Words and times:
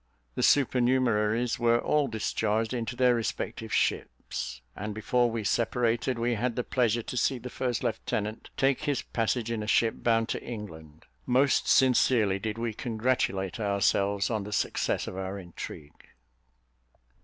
The 0.33 0.41
supernumeraries 0.41 1.59
were 1.59 1.77
all 1.77 2.07
discharged 2.07 2.73
into 2.73 2.95
their 2.95 3.13
respective 3.13 3.71
ships; 3.71 4.63
and 4.75 4.95
before 4.95 5.29
we 5.29 5.43
separated, 5.43 6.17
we 6.17 6.33
had 6.33 6.55
the 6.55 6.63
pleasure 6.63 7.03
to 7.03 7.15
see 7.15 7.37
the 7.37 7.51
first 7.51 7.83
lieutenant 7.83 8.49
take 8.57 8.85
his 8.85 9.03
passage 9.03 9.51
in 9.51 9.61
a 9.61 9.67
ship 9.67 9.93
bound 9.97 10.27
to 10.29 10.41
England. 10.43 11.05
Most 11.27 11.67
sincerely 11.67 12.39
did 12.39 12.57
we 12.57 12.73
congratulate 12.73 13.59
ourselves 13.59 14.31
on 14.31 14.43
the 14.43 14.51
success 14.51 15.05
of 15.05 15.17
our 15.17 15.37
intrigue. 15.37 16.07